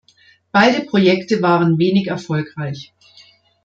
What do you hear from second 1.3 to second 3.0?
waren wenig erfolgreich.